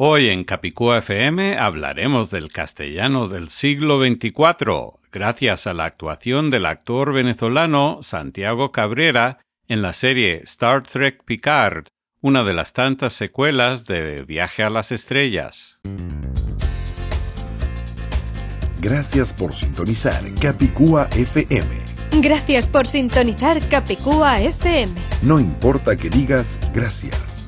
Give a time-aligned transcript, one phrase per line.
[0.00, 6.66] Hoy en Capicúa FM hablaremos del castellano del siglo XXIV, gracias a la actuación del
[6.66, 11.88] actor venezolano Santiago Cabrera en la serie Star Trek Picard,
[12.20, 15.80] una de las tantas secuelas de Viaje a las Estrellas.
[18.80, 21.66] Gracias por sintonizar Capicúa FM.
[22.22, 24.92] Gracias por sintonizar Capicúa FM.
[25.22, 27.47] No importa que digas gracias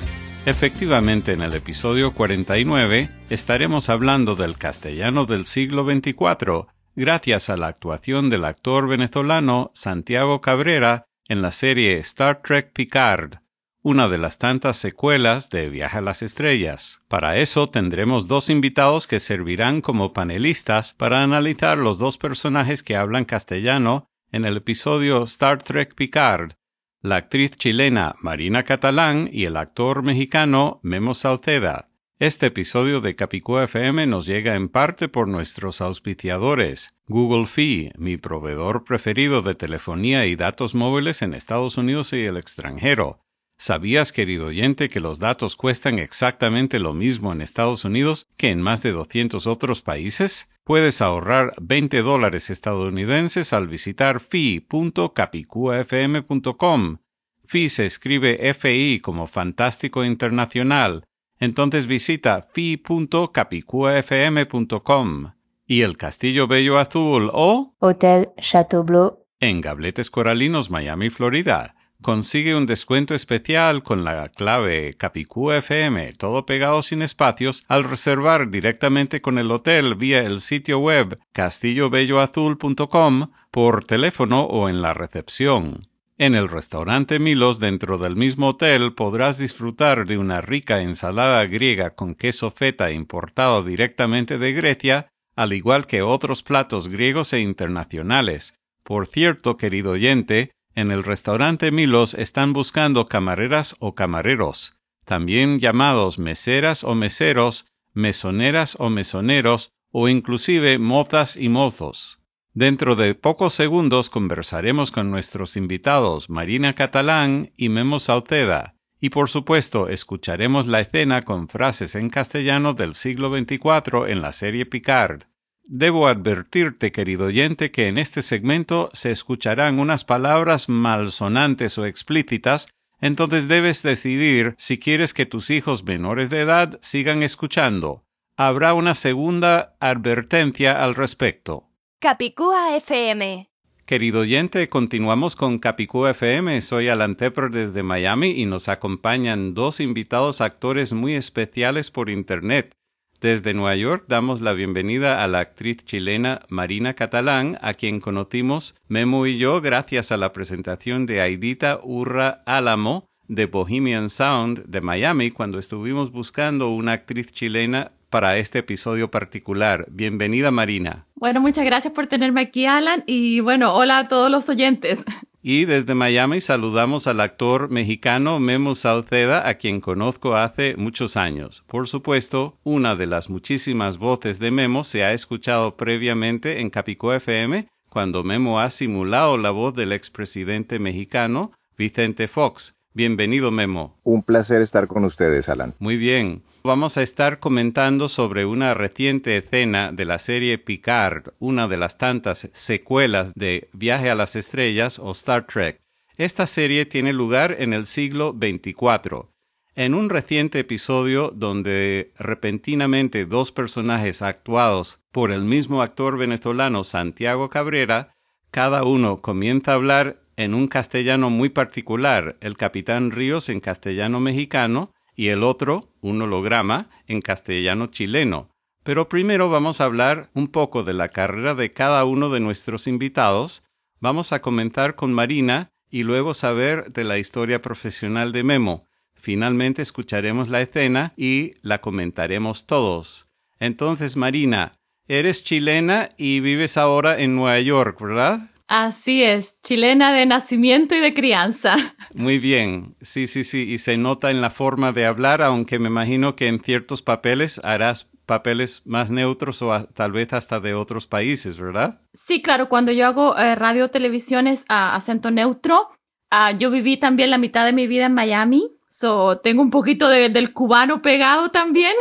[0.43, 7.67] Efectivamente, en el episodio 49 estaremos hablando del castellano del siglo XXIV, gracias a la
[7.67, 13.35] actuación del actor venezolano Santiago Cabrera en la serie Star Trek Picard,
[13.83, 17.01] una de las tantas secuelas de Viaje a las Estrellas.
[17.07, 22.95] Para eso tendremos dos invitados que servirán como panelistas para analizar los dos personajes que
[22.95, 26.53] hablan castellano en el episodio Star Trek Picard,
[27.01, 31.89] la actriz chilena Marina Catalán y el actor mexicano Memo Salceda.
[32.19, 38.17] Este episodio de Capicúa FM nos llega en parte por nuestros auspiciadores, Google Fee, mi
[38.17, 43.25] proveedor preferido de telefonía y datos móviles en Estados Unidos y el extranjero,
[43.61, 48.59] ¿Sabías, querido oyente, que los datos cuestan exactamente lo mismo en Estados Unidos que en
[48.59, 50.49] más de 200 otros países?
[50.63, 56.97] Puedes ahorrar 20 dólares estadounidenses al visitar fi.capicuafm.com.
[57.45, 61.03] Fi se escribe FI como Fantástico Internacional.
[61.39, 65.33] Entonces visita fi.capicuafm.com.
[65.67, 72.65] ¿Y el Castillo Bello Azul o Hotel Chateau En Gabletes Coralinos, Miami, Florida Consigue un
[72.65, 79.51] descuento especial con la clave CapicúFM, todo pegado sin espacios, al reservar directamente con el
[79.51, 85.89] hotel vía el sitio web castillobelloazul.com, por teléfono o en la recepción.
[86.17, 91.91] En el restaurante Milos dentro del mismo hotel podrás disfrutar de una rica ensalada griega
[91.91, 98.55] con queso feta importado directamente de Grecia, al igual que otros platos griegos e internacionales.
[98.83, 106.19] Por cierto, querido oyente, en el restaurante Milos están buscando camareras o camareros, también llamados
[106.19, 112.19] meseras o meseros, mesoneras o mesoneros, o inclusive mozas y mozos.
[112.53, 119.29] Dentro de pocos segundos conversaremos con nuestros invitados Marina Catalán y Memo Sauceda, y por
[119.29, 125.23] supuesto escucharemos la escena con frases en castellano del siglo XXIV en la serie Picard.
[125.63, 132.67] Debo advertirte, querido oyente, que en este segmento se escucharán unas palabras malsonantes o explícitas,
[132.99, 138.03] entonces debes decidir si quieres que tus hijos menores de edad sigan escuchando.
[138.37, 141.67] Habrá una segunda advertencia al respecto.
[141.99, 143.49] Capicúa FM.
[143.85, 146.61] Querido oyente, continuamos con Capicúa FM.
[146.61, 152.73] Soy Alan Tepper desde Miami y nos acompañan dos invitados actores muy especiales por Internet.
[153.21, 158.73] Desde Nueva York damos la bienvenida a la actriz chilena Marina Catalán, a quien conocimos
[158.87, 164.81] Memo y yo gracias a la presentación de Aidita Urra Álamo de Bohemian Sound de
[164.81, 169.85] Miami cuando estuvimos buscando una actriz chilena para este episodio particular.
[169.91, 171.05] Bienvenida Marina.
[171.13, 175.05] Bueno, muchas gracias por tenerme aquí, Alan, y bueno, hola a todos los oyentes.
[175.43, 181.63] Y desde Miami saludamos al actor mexicano Memo Sauceda, a quien conozco hace muchos años.
[181.67, 187.13] Por supuesto, una de las muchísimas voces de Memo se ha escuchado previamente en Capicó
[187.13, 192.75] FM, cuando Memo ha simulado la voz del expresidente mexicano Vicente Fox.
[192.93, 193.97] Bienvenido, Memo.
[194.03, 195.73] Un placer estar con ustedes, Alan.
[195.79, 196.43] Muy bien.
[196.63, 201.97] Vamos a estar comentando sobre una reciente escena de la serie Picard, una de las
[201.97, 205.79] tantas secuelas de Viaje a las Estrellas o Star Trek.
[206.17, 209.25] Esta serie tiene lugar en el siglo XXIV.
[209.73, 217.49] En un reciente episodio donde repentinamente dos personajes actuados por el mismo actor venezolano Santiago
[217.49, 218.17] Cabrera,
[218.51, 224.19] cada uno comienza a hablar en un castellano muy particular, el capitán Ríos en castellano
[224.19, 228.49] mexicano, y el otro, un holograma, en castellano chileno.
[228.83, 232.87] Pero primero vamos a hablar un poco de la carrera de cada uno de nuestros
[232.87, 233.63] invitados.
[233.99, 238.87] Vamos a comentar con Marina y luego saber de la historia profesional de Memo.
[239.13, 243.27] Finalmente escucharemos la escena y la comentaremos todos.
[243.59, 244.71] Entonces, Marina,
[245.07, 248.49] eres chilena y vives ahora en Nueva York, ¿verdad?
[248.73, 251.75] Así es, chilena de nacimiento y de crianza.
[252.13, 255.89] Muy bien, sí, sí, sí, y se nota en la forma de hablar, aunque me
[255.89, 261.05] imagino que en ciertos papeles harás papeles más neutros o tal vez hasta de otros
[261.05, 261.99] países, ¿verdad?
[262.13, 265.89] Sí, claro, cuando yo hago eh, radio televisión es a acento neutro.
[266.29, 270.07] Ah, yo viví también la mitad de mi vida en Miami, so tengo un poquito
[270.07, 271.93] del cubano pegado también.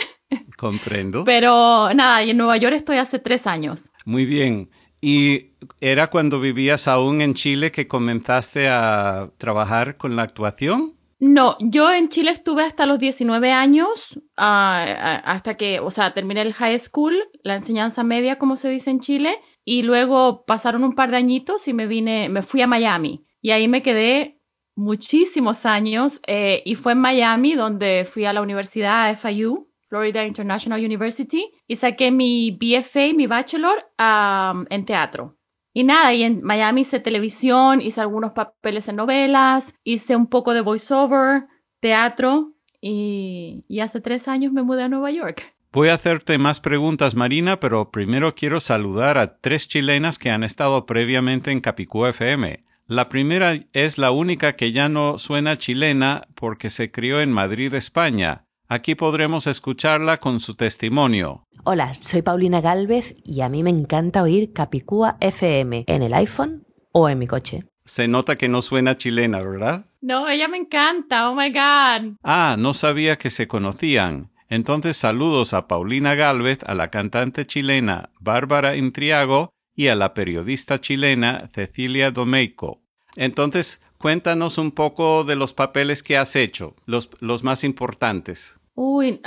[0.56, 1.24] Comprendo.
[1.24, 3.90] Pero nada, y en Nueva York estoy hace tres años.
[4.04, 4.70] Muy bien.
[5.00, 10.94] ¿Y era cuando vivías aún en Chile que comenzaste a trabajar con la actuación?
[11.20, 16.40] No, yo en Chile estuve hasta los 19 años, ah, hasta que, o sea, terminé
[16.40, 20.94] el high school, la enseñanza media, como se dice en Chile, y luego pasaron un
[20.94, 23.26] par de añitos y me vine, me fui a Miami.
[23.42, 24.40] Y ahí me quedé
[24.74, 30.80] muchísimos años, eh, y fue en Miami donde fui a la universidad FIU, Florida International
[30.80, 35.36] University, y saqué mi BFA, mi bachelor, en teatro.
[35.74, 40.54] Y nada, y en Miami hice televisión, hice algunos papeles en novelas, hice un poco
[40.54, 41.48] de voiceover,
[41.80, 45.54] teatro, y, y hace tres años me mudé a Nueva York.
[45.72, 50.44] Voy a hacerte más preguntas, Marina, pero primero quiero saludar a tres chilenas que han
[50.44, 52.64] estado previamente en Capicú FM.
[52.86, 57.74] La primera es la única que ya no suena chilena porque se crió en Madrid,
[57.74, 58.46] España.
[58.72, 61.44] Aquí podremos escucharla con su testimonio.
[61.64, 66.68] Hola, soy Paulina Galvez y a mí me encanta oír Capicúa FM en el iPhone
[66.92, 67.64] o en mi coche.
[67.84, 69.86] Se nota que no suena chilena, ¿verdad?
[70.00, 72.18] No, ella me encanta, oh my God.
[72.22, 74.30] Ah, no sabía que se conocían.
[74.48, 80.80] Entonces saludos a Paulina Galvez, a la cantante chilena Bárbara Intriago y a la periodista
[80.80, 82.84] chilena Cecilia Domeico.
[83.16, 88.59] Entonces, cuéntanos un poco de los papeles que has hecho, los, los más importantes.
[88.74, 89.20] Uy,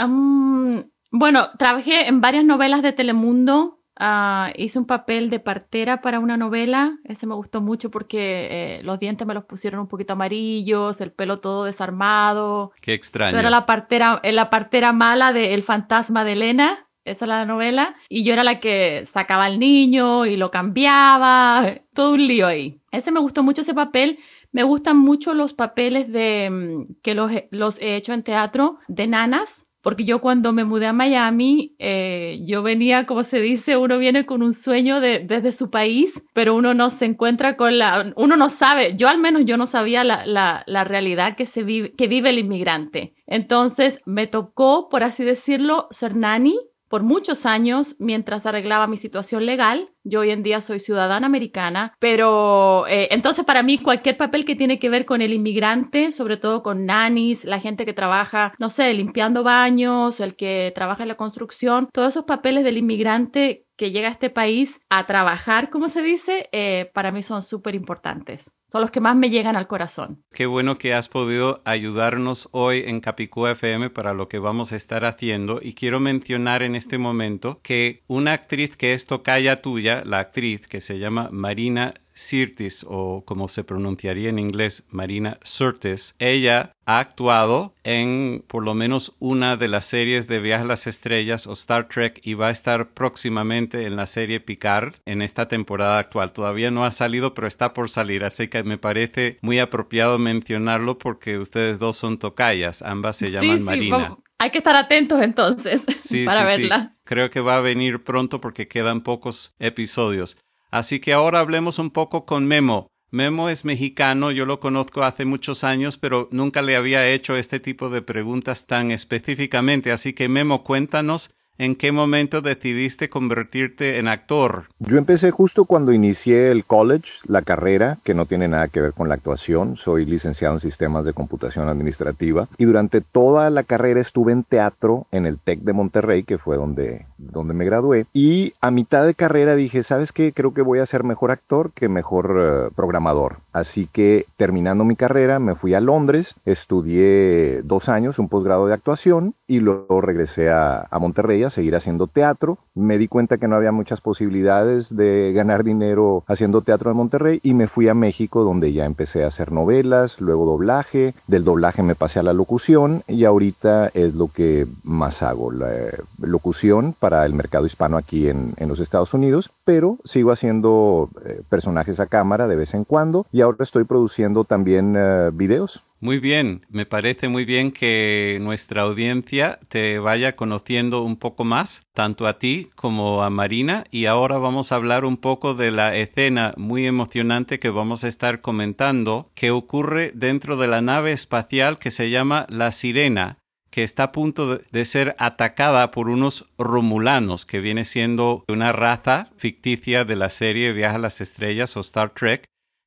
[1.11, 3.79] bueno, trabajé en varias novelas de Telemundo.
[3.95, 6.97] Ah, hice un papel de partera para una novela.
[7.03, 11.11] Ese me gustó mucho porque eh, los dientes me los pusieron un poquito amarillos, el
[11.11, 12.71] pelo todo desarmado.
[12.81, 13.37] Qué extraño.
[13.37, 16.89] era la partera, eh, la partera mala de El fantasma de Elena.
[17.05, 17.95] Esa es la novela.
[18.09, 21.75] Y yo era la que sacaba al niño y lo cambiaba.
[21.93, 22.81] Todo un lío ahí.
[22.91, 24.19] Ese me gustó mucho ese papel.
[24.53, 29.65] Me gustan mucho los papeles de mm, que los, he hecho en teatro de nanas.
[29.81, 34.25] Porque yo cuando me mudé a Miami, eh, yo venía, como se dice, uno viene
[34.25, 38.37] con un sueño de, desde su país, pero uno no se encuentra con la, uno
[38.37, 41.91] no sabe, yo al menos yo no sabía la, la, la realidad que, se vive,
[41.95, 43.13] que vive el inmigrante.
[43.27, 46.57] Entonces me tocó, por así decirlo, ser nani
[46.93, 49.89] por muchos años mientras arreglaba mi situación legal.
[50.03, 54.55] Yo hoy en día soy ciudadana americana, pero eh, entonces para mí cualquier papel que
[54.55, 58.69] tiene que ver con el inmigrante, sobre todo con nannies, la gente que trabaja, no
[58.69, 63.91] sé, limpiando baños, el que trabaja en la construcción, todos esos papeles del inmigrante que
[63.91, 68.51] llega a este país a trabajar, como se dice, eh, para mí son súper importantes.
[68.67, 70.23] Son los que más me llegan al corazón.
[70.31, 74.75] Qué bueno que has podido ayudarnos hoy en Capicú FM para lo que vamos a
[74.75, 75.59] estar haciendo.
[75.61, 80.67] Y quiero mencionar en este momento que una actriz que es tocaya tuya, la actriz
[80.67, 86.99] que se llama Marina Sirtis o como se pronunciaría en inglés Marina Sirtis, ella ha
[86.99, 91.53] actuado en por lo menos una de las series de Viaje a las Estrellas o
[91.53, 96.31] Star Trek y va a estar próximamente en la serie Picard en esta temporada actual.
[96.33, 100.97] Todavía no ha salido, pero está por salir, así que me parece muy apropiado mencionarlo
[100.97, 104.17] porque ustedes dos son tocayas, ambas se llaman Marina.
[104.39, 105.85] Hay que estar atentos entonces
[106.25, 106.97] para verla.
[107.05, 110.37] Creo que va a venir pronto porque quedan pocos episodios.
[110.73, 112.87] Así que ahora hablemos un poco con Memo.
[113.11, 117.59] Memo es mexicano, yo lo conozco hace muchos años, pero nunca le había hecho este
[117.59, 119.91] tipo de preguntas tan específicamente.
[119.91, 124.65] Así que Memo, cuéntanos ¿En qué momento decidiste convertirte en actor?
[124.79, 128.93] Yo empecé justo cuando inicié el college, la carrera, que no tiene nada que ver
[128.93, 129.77] con la actuación.
[129.77, 135.05] Soy licenciado en sistemas de computación administrativa y durante toda la carrera estuve en teatro
[135.11, 138.07] en el TEC de Monterrey, que fue donde, donde me gradué.
[138.13, 140.33] Y a mitad de carrera dije, ¿sabes qué?
[140.33, 143.37] Creo que voy a ser mejor actor que mejor eh, programador.
[143.51, 148.73] Así que terminando mi carrera me fui a Londres, estudié dos años, un posgrado de
[148.73, 152.57] actuación y luego regresé a, a Monterrey seguir haciendo teatro.
[152.75, 157.39] Me di cuenta que no había muchas posibilidades de ganar dinero haciendo teatro en Monterrey
[157.43, 161.83] y me fui a México donde ya empecé a hacer novelas, luego doblaje, del doblaje
[161.83, 166.95] me pasé a la locución y ahorita es lo que más hago, la eh, locución
[166.97, 172.07] para el mercado hispano aquí en, los Estados Unidos, pero sigo haciendo eh, personajes a
[172.07, 175.83] cámara de vez en cuando y ahora estoy produciendo también eh, videos.
[176.03, 181.83] Muy bien, me parece muy bien que nuestra audiencia te vaya conociendo un poco más,
[181.93, 185.95] tanto a ti como a Marina, y ahora vamos a hablar un poco de la
[185.95, 191.79] escena muy emocionante que vamos a estar comentando, que ocurre dentro de la nave espacial
[191.79, 193.37] que se llama La Sirena,
[193.71, 199.29] que está a punto de ser atacada por unos romulanos, que viene siendo una raza
[199.37, 202.43] ficticia de la serie Viaja a las Estrellas o Star Trek,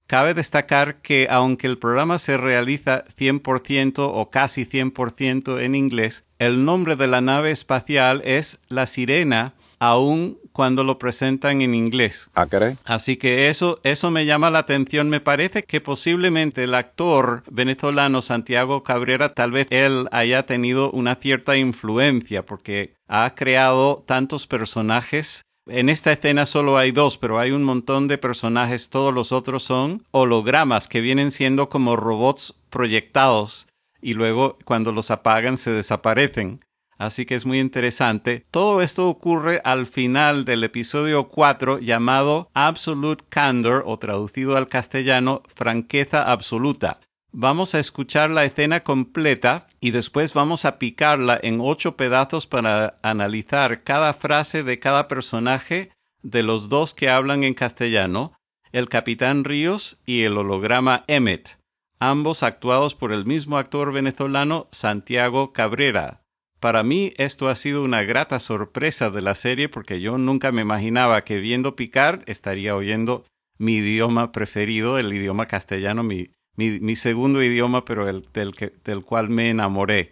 [0.06, 6.64] Cabe destacar que aunque el programa se realiza 100% o casi 100% en inglés, el
[6.64, 12.30] nombre de la nave espacial es La Sirena, aun cuando lo presentan en inglés.
[12.34, 12.46] Ah,
[12.84, 15.10] Así que eso, eso me llama la atención.
[15.10, 21.16] Me parece que posiblemente el actor venezolano Santiago Cabrera, tal vez él haya tenido una
[21.16, 27.50] cierta influencia porque ha creado tantos personajes en esta escena solo hay dos, pero hay
[27.50, 28.88] un montón de personajes.
[28.90, 33.68] Todos los otros son hologramas que vienen siendo como robots proyectados
[34.00, 36.60] y luego cuando los apagan se desaparecen.
[36.98, 38.46] Así que es muy interesante.
[38.50, 45.42] Todo esto ocurre al final del episodio 4 llamado Absolute Candor o traducido al castellano
[45.54, 47.00] franqueza absoluta.
[47.38, 52.98] Vamos a escuchar la escena completa y después vamos a picarla en ocho pedazos para
[53.02, 55.90] analizar cada frase de cada personaje
[56.22, 58.32] de los dos que hablan en castellano,
[58.72, 61.58] el capitán Ríos y el holograma Emmet,
[61.98, 66.22] ambos actuados por el mismo actor venezolano Santiago Cabrera.
[66.58, 70.62] Para mí esto ha sido una grata sorpresa de la serie porque yo nunca me
[70.62, 73.26] imaginaba que viendo Picar estaría oyendo
[73.58, 78.52] mi idioma preferido, el idioma castellano, mi, mi, segundo idioma, pero el del,
[78.84, 80.10] del cual me enamoré.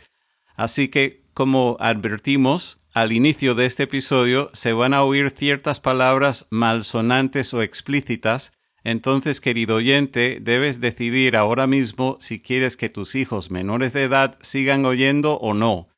[0.57, 6.47] Así que, como advertimos, al inicio de este episodio se van a oír ciertas palabras
[6.51, 8.53] malsonantes o explícitas,
[8.85, 14.37] entonces, querido oyente, debes decidir ahora mismo si quieres que tus hijos menores de edad
[14.43, 15.89] sigan oyendo o no.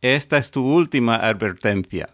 [0.00, 2.10] Esta es tu última advertencia.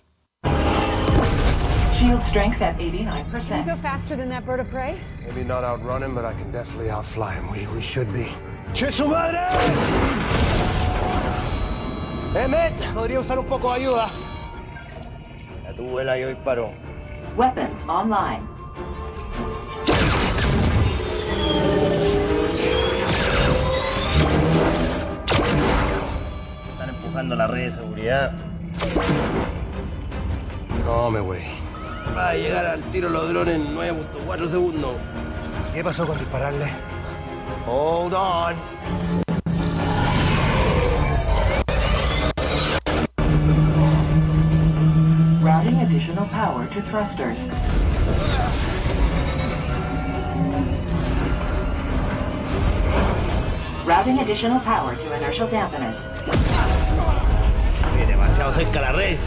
[1.98, 3.48] Shield strength at 89%.
[3.48, 5.00] Can you go faster than that bird of prey?
[5.26, 7.50] Maybe not outrun him, but I can definitely outfly him.
[7.50, 8.32] We, we should be.
[8.72, 9.40] ¡Chesu madre!
[12.36, 14.10] Emmet, podría usar un poco de ayuda.
[15.68, 16.70] A tu vuela y hoy paro.
[17.36, 18.46] Weapons online.
[26.70, 28.32] Están empujando la red de seguridad.
[30.84, 31.67] No, me güey.
[32.16, 34.96] Va a llegar al tiro los drones en 9.4 segundos.
[35.72, 36.66] ¿Qué pasó con dispararle?
[37.66, 38.56] Hold on.
[45.42, 47.38] Routing additional power to thrusters.
[53.86, 55.96] Routing additional power to inertial dampeners.
[58.06, 59.18] demasiado cerca la red.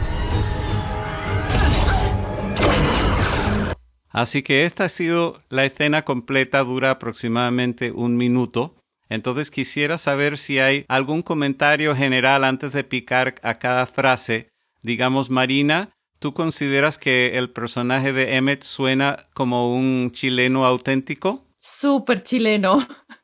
[4.12, 8.76] Así que esta ha sido la escena completa, dura aproximadamente un minuto.
[9.10, 14.50] Entonces quisiera saber si hay algún comentario general antes de picar a cada frase.
[14.84, 15.90] Digamos, Marina,
[16.20, 21.46] ¿tú consideras que el personaje de Emmet suena como un chileno auténtico?
[21.58, 22.80] Súper chileno.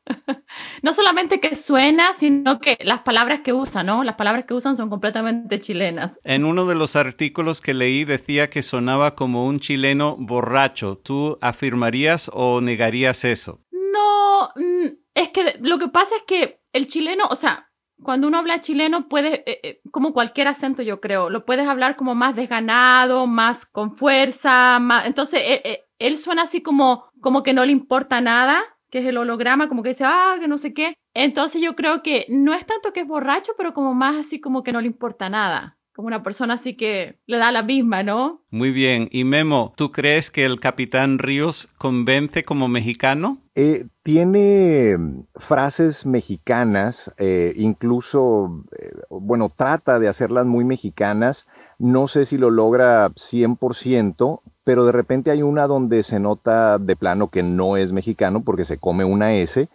[0.82, 4.04] no solamente que suena, sino que las palabras que usan, ¿no?
[4.04, 6.20] Las palabras que usan son completamente chilenas.
[6.24, 10.98] En uno de los artículos que leí decía que sonaba como un chileno borracho.
[10.98, 13.60] ¿Tú afirmarías o negarías eso?
[13.70, 17.70] No, mm, es que lo que pasa es que el chileno, o sea,
[18.02, 21.96] cuando uno habla chileno puede, eh, eh, como cualquier acento yo creo, lo puedes hablar
[21.96, 25.06] como más desganado, más con fuerza, más...
[25.06, 29.18] entonces eh, él suena así como, como que no le importa nada que es el
[29.18, 30.94] holograma, como que dice, ah, que no sé qué.
[31.14, 34.62] Entonces yo creo que no es tanto que es borracho, pero como más así como
[34.62, 35.76] que no le importa nada.
[35.94, 38.44] Como una persona así que le da la misma, ¿no?
[38.50, 39.08] Muy bien.
[39.10, 43.38] Y Memo, ¿tú crees que el capitán Ríos convence como mexicano?
[43.56, 44.96] Eh, tiene
[45.34, 51.48] frases mexicanas, eh, incluso, eh, bueno, trata de hacerlas muy mexicanas.
[51.78, 56.96] No sé si lo logra 100%, pero de repente hay una donde se nota de
[56.96, 59.68] plano que no es mexicano porque se come una S.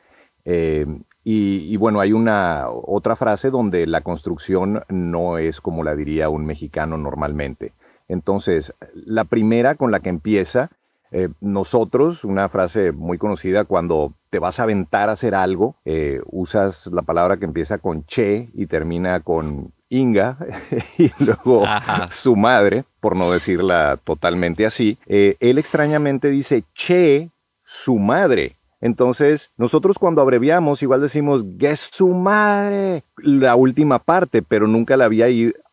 [0.45, 0.85] Eh,
[1.25, 6.45] Y, bueno, hay una otra frase donde la construcción no es como la diría un
[6.45, 7.71] mexicano normalmente.
[8.09, 10.69] Entonces, la primera con la que empieza,
[11.11, 16.19] eh, nosotros, una frase muy conocida, cuando te vas a aventar a hacer algo, eh,
[16.25, 20.37] usas la palabra que empieza con che y termina con Inga
[20.97, 21.63] y luego
[22.09, 24.97] su madre, por no decirla totalmente así.
[25.05, 27.29] Eh, él extrañamente dice che,
[27.63, 28.55] su madre.
[28.81, 35.05] Entonces, nosotros cuando abreviamos, igual decimos, es su madre, la última parte, pero nunca la
[35.05, 35.27] había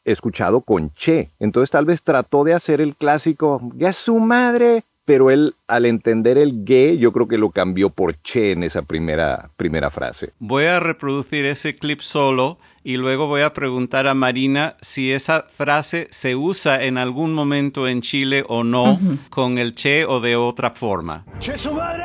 [0.04, 1.30] escuchado con che.
[1.38, 6.38] Entonces, tal vez trató de hacer el clásico, es su madre, pero él al entender
[6.38, 10.34] el gay yo creo que lo cambió por che en esa primera, primera frase.
[10.38, 15.46] Voy a reproducir ese clip solo y luego voy a preguntar a Marina si esa
[15.48, 19.00] frase se usa en algún momento en Chile o no,
[19.30, 21.24] con el che o de otra forma.
[21.40, 22.04] ¡Che su madre!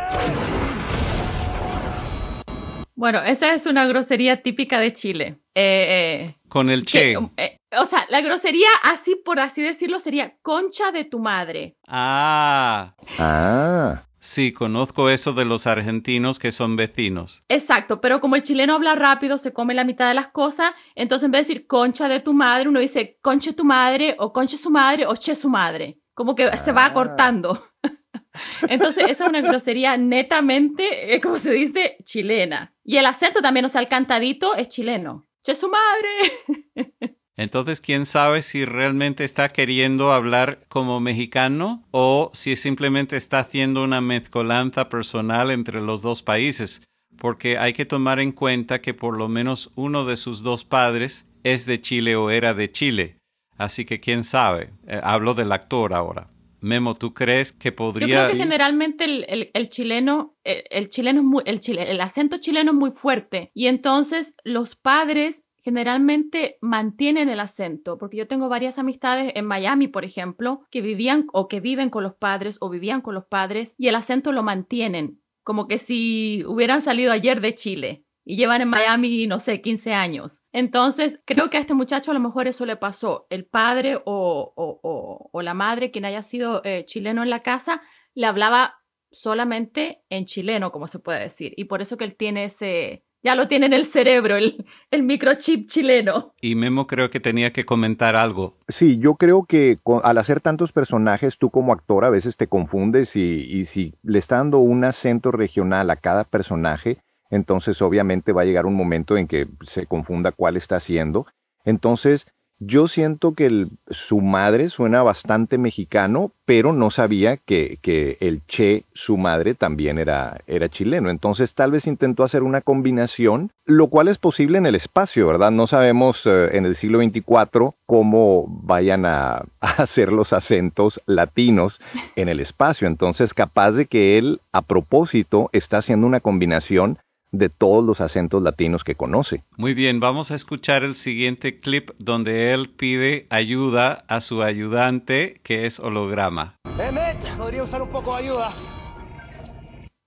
[2.96, 5.36] Bueno, esa es una grosería típica de Chile.
[5.54, 7.14] Eh, eh, con el che.
[7.38, 11.77] Eh, o sea, la grosería, así por así decirlo, sería concha de tu madre.
[11.88, 12.96] Ah.
[13.17, 14.03] Ah.
[14.20, 17.44] Sí, conozco eso de los argentinos que son vecinos.
[17.48, 21.25] Exacto, pero como el chileno habla rápido, se come la mitad de las cosas, entonces
[21.25, 24.58] en vez de decir concha de tu madre, uno dice conche tu madre, o conche
[24.58, 26.00] su madre, o che su madre.
[26.15, 27.62] Como que se va acortando.
[28.67, 32.74] Entonces, esa es una grosería netamente, como se dice, chilena.
[32.84, 35.27] Y el acento también, o sea, el cantadito es chileno.
[35.44, 37.15] ¡Che su madre!
[37.38, 43.84] Entonces, ¿quién sabe si realmente está queriendo hablar como mexicano o si simplemente está haciendo
[43.84, 46.82] una mezcolanza personal entre los dos países?
[47.18, 51.27] Porque hay que tomar en cuenta que por lo menos uno de sus dos padres
[51.44, 53.18] es de Chile o era de Chile.
[53.58, 54.72] Así que quién sabe.
[54.88, 56.30] Eh, hablo del actor ahora.
[56.62, 58.08] Memo, ¿tú crees que podría...?
[58.08, 62.77] Yo creo que generalmente el, chileno, el, chileno es muy, el, el acento chileno es
[62.77, 69.32] muy fuerte y entonces los padres generalmente mantienen el acento, porque yo tengo varias amistades
[69.36, 73.16] en Miami, por ejemplo, que vivían o que viven con los padres o vivían con
[73.16, 78.06] los padres y el acento lo mantienen, como que si hubieran salido ayer de Chile
[78.24, 80.44] y llevan en Miami, no sé, 15 años.
[80.52, 83.26] Entonces, creo que a este muchacho a lo mejor eso le pasó.
[83.32, 87.82] El padre o, la madre, quien haya sido eh, chileno en la casa,
[88.14, 88.76] le hablaba
[89.12, 91.54] solamente en chileno, como se puede decir.
[91.58, 95.01] Y por eso que él tiene ese, ya lo tiene en el cerebro, el, el,
[95.01, 96.33] microchip chileno.
[96.40, 98.55] Y Memo creo que tenía que comentar algo.
[98.68, 103.16] Sí, yo creo que al hacer tantos personajes, tú como actor a veces te confundes
[103.16, 107.00] y, y si le está dando un acento regional a cada personaje,
[107.31, 111.25] entonces obviamente va a llegar un momento en que se confunda cuál está haciendo.
[111.66, 112.27] Entonces,
[112.59, 118.85] yo siento que su madre suena bastante mexicano, pero no sabía que, que, el Che,
[118.94, 121.09] su madre, también era, era chileno.
[121.09, 125.51] Entonces tal vez intentó hacer una combinación, lo cual es posible en el espacio, ¿verdad?
[125.51, 131.81] No sabemos eh, en el siglo XXIV cómo vayan a, a hacer los acentos latinos
[132.15, 132.87] en el espacio.
[132.87, 137.00] Entonces capaz de que él a propósito está haciendo una combinación
[137.38, 139.44] de todos los acentos latinos que conoce.
[139.58, 145.40] Muy bien, vamos a escuchar el siguiente clip donde él pide ayuda a su ayudante
[145.44, 146.56] que es holograma.
[146.80, 148.54] Emet, podría usar un poco de ayuda.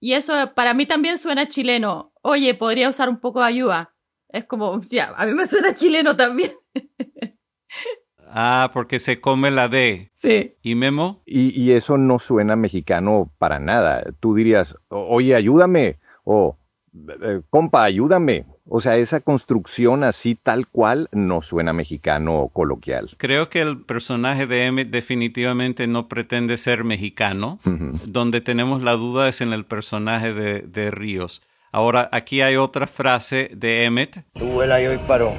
[0.01, 2.13] Y eso para mí también suena chileno.
[2.23, 3.95] Oye, podría usar un poco de ayuda.
[4.29, 6.53] Es como, ya, a mí me suena chileno también.
[8.31, 10.11] Ah, porque se come la D.
[10.13, 10.55] Sí.
[10.61, 11.23] ¿Y Memo?
[11.25, 14.05] Y, y, eso no suena mexicano para nada.
[14.21, 15.99] Tú dirías, oye, ayúdame.
[16.25, 16.58] O
[17.23, 18.47] eh, compa, ayúdame.
[18.71, 23.15] O sea, esa construcción así tal cual no suena mexicano coloquial.
[23.17, 27.59] Creo que el personaje de Emmett definitivamente no pretende ser mexicano.
[28.05, 31.43] Donde tenemos la duda es en el personaje de, de, Ríos.
[31.73, 34.25] Ahora, aquí hay otra frase de Emmett.
[34.35, 35.33] Tu vuela y hoy paró.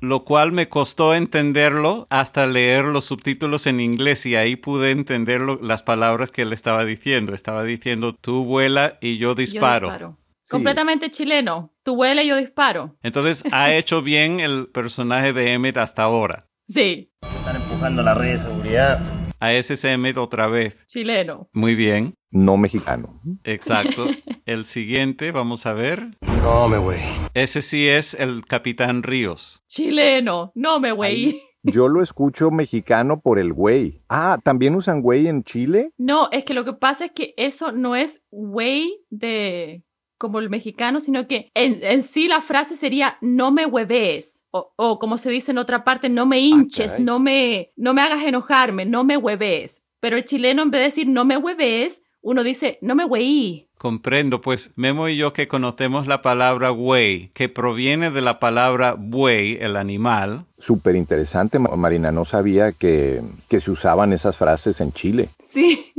[0.00, 5.40] Lo cual me costó entenderlo hasta leer los subtítulos en inglés y ahí pude entender
[5.40, 7.34] las palabras que él estaba diciendo.
[7.34, 9.88] Estaba diciendo, tú vuela y yo disparo.
[9.88, 10.17] Yo disparo.
[10.50, 11.74] Completamente chileno.
[11.82, 12.96] Tu vuela y yo disparo.
[13.02, 16.48] Entonces, ha hecho bien el personaje de Emmett hasta ahora.
[16.66, 17.12] Sí.
[17.22, 18.98] Están empujando la red de seguridad.
[19.40, 20.86] A ese es Emmett otra vez.
[20.86, 21.48] Chileno.
[21.52, 22.14] Muy bien.
[22.30, 23.20] No mexicano.
[23.44, 24.06] Exacto.
[24.46, 26.16] el siguiente, vamos a ver.
[26.42, 27.00] No me güey.
[27.34, 29.62] Ese sí es el Capitán Ríos.
[29.68, 30.52] Chileno.
[30.54, 31.40] No me güey.
[31.62, 34.02] Yo lo escucho mexicano por el güey.
[34.08, 35.92] Ah, ¿también usan güey en Chile?
[35.98, 39.84] No, es que lo que pasa es que eso no es güey de
[40.18, 45.16] como el mexicano, sino que en, sí la frase sería no me hueves o, como
[45.16, 48.84] se dice en otra parte, no me ah, hinches, no, me, no me hagas enojarme,
[48.84, 49.84] no me hueves.
[50.00, 53.68] Pero el chileno en vez de decir no me hueves, uno dice, no me weí.
[53.78, 58.96] Comprendo, pues Memo y yo que conocemos la palabra güey, que proviene de la palabra
[58.98, 60.46] buey, el animal.
[60.58, 62.10] Súper interesante, Marina.
[62.10, 65.28] No sabía que, que, se usaban esas frases en Chile.
[65.38, 65.92] Sí.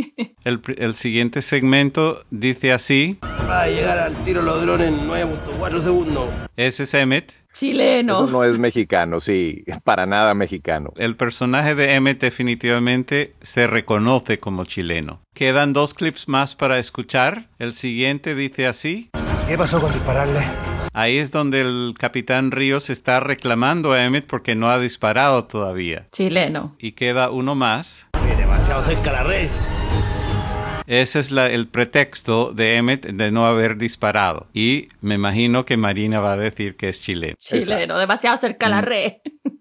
[0.43, 3.17] El, el siguiente segmento dice así.
[3.49, 6.29] Va a llegar al tiro los drones en 9.4 segundos.
[6.57, 7.38] Ese es Emmet.
[7.53, 8.13] Chileno.
[8.13, 10.93] Eso no es mexicano, sí, para nada mexicano.
[10.97, 15.21] El personaje de Emmet definitivamente se reconoce como chileno.
[15.33, 17.49] Quedan dos clips más para escuchar.
[17.57, 19.09] El siguiente dice así.
[19.47, 20.39] ¿Qué pasó con dispararle?
[20.93, 26.07] Ahí es donde el capitán Ríos está reclamando a Emmett porque no ha disparado todavía.
[26.11, 26.75] Chileno.
[26.79, 28.07] Y queda uno más.
[28.37, 29.49] demasiado cerca la red.
[30.89, 34.47] Ese es la, el pretexto de Emmet de no haber disparado.
[34.55, 37.35] Y me imagino que Marina va a decir que es chileno.
[37.37, 39.13] Chileno, demasiado cerca a la red.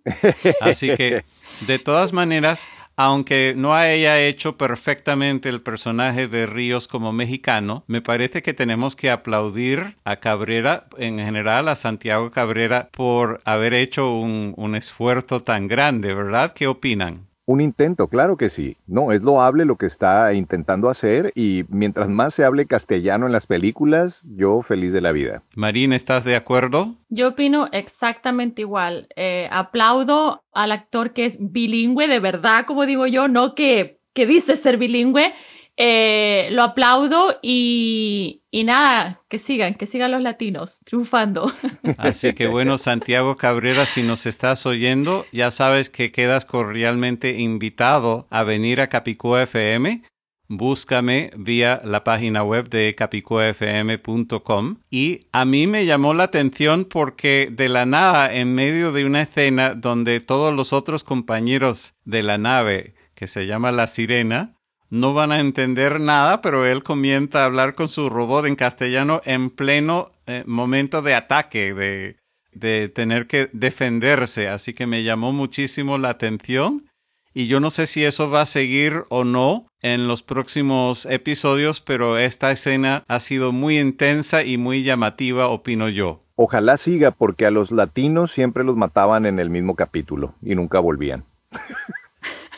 [0.62, 1.24] Así que,
[1.66, 8.00] de todas maneras, aunque no haya hecho perfectamente el personaje de Ríos como mexicano, me
[8.00, 14.12] parece que tenemos que aplaudir a Cabrera, en general a Santiago Cabrera, por haber hecho
[14.14, 16.54] un, un esfuerzo tan grande, ¿verdad?
[16.54, 17.27] ¿Qué opinan?
[17.48, 18.76] Un intento, claro que sí.
[18.86, 23.32] No, es loable lo que está intentando hacer y mientras más se hable castellano en
[23.32, 25.42] las películas, yo feliz de la vida.
[25.56, 26.96] Marina, ¿estás de acuerdo?
[27.08, 29.08] Yo opino exactamente igual.
[29.16, 34.26] Eh, aplaudo al actor que es bilingüe, de verdad, como digo yo, no que, que
[34.26, 35.32] dice ser bilingüe.
[35.80, 41.52] Eh, lo aplaudo y, y, nada, que sigan, que sigan los latinos triunfando.
[41.98, 48.26] Así que bueno, Santiago Cabrera, si nos estás oyendo, ya sabes que quedas cordialmente invitado
[48.28, 50.02] a venir a Capicúa FM.
[50.48, 57.50] Búscame vía la página web de capicuafm.com y a mí me llamó la atención porque
[57.52, 62.36] de la nada, en medio de una escena donde todos los otros compañeros de la
[62.36, 64.57] nave, que se llama La Sirena,
[64.90, 69.20] no van a entender nada, pero él comienza a hablar con su robot en castellano
[69.24, 72.16] en pleno eh, momento de ataque, de,
[72.52, 74.48] de tener que defenderse.
[74.48, 76.88] Así que me llamó muchísimo la atención.
[77.34, 81.80] Y yo no sé si eso va a seguir o no en los próximos episodios,
[81.80, 86.24] pero esta escena ha sido muy intensa y muy llamativa, opino yo.
[86.34, 90.80] Ojalá siga, porque a los latinos siempre los mataban en el mismo capítulo y nunca
[90.80, 91.24] volvían.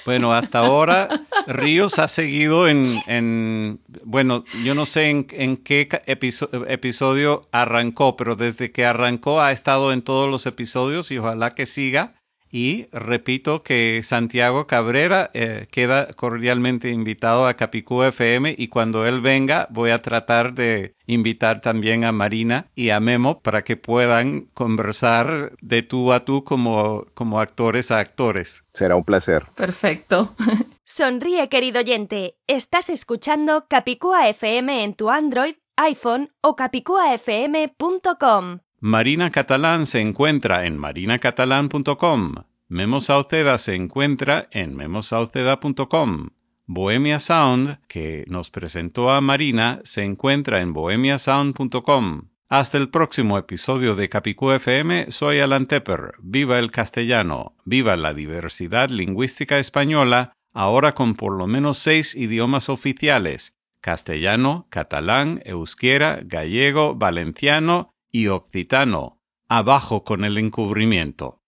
[0.07, 1.09] Bueno, hasta ahora
[1.47, 8.17] Ríos ha seguido en, en bueno, yo no sé en, en qué episodio, episodio arrancó,
[8.17, 12.20] pero desde que arrancó ha estado en todos los episodios y ojalá que siga.
[12.51, 19.21] Y repito que Santiago Cabrera eh, queda cordialmente invitado a Capicú FM y cuando él
[19.21, 24.47] venga voy a tratar de invitar también a Marina y a Memo para que puedan
[24.55, 28.65] conversar de tú a tú como, como actores a actores.
[28.75, 29.47] Será un placer.
[29.55, 30.35] Perfecto.
[30.85, 32.37] Sonríe, querido oyente.
[32.49, 38.61] Estás escuchando Capicúa FM en tu Android, iPhone o capicuafm.com.
[38.83, 42.35] Marina Catalán se encuentra en marinacatalán.com.
[42.69, 46.31] Memo Sauceda se encuentra en memosauceda.com.
[46.65, 52.31] Bohemia Sound, que nos presentó a Marina, se encuentra en bohemiasound.com.
[52.49, 56.15] Hasta el próximo episodio de Capicú FM, soy Alan Tepper.
[56.23, 62.71] Viva el castellano, viva la diversidad lingüística española, ahora con por lo menos seis idiomas
[62.71, 69.21] oficiales, castellano, catalán, euskera, gallego, valenciano y occitano.
[69.49, 71.40] Abajo con el encubrimiento.